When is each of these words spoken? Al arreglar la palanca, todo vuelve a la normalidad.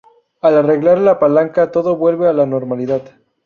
Al 0.41 0.57
arreglar 0.57 0.97
la 0.97 1.19
palanca, 1.19 1.69
todo 1.71 1.95
vuelve 1.95 2.27
a 2.27 2.33
la 2.33 2.47
normalidad. 2.47 3.03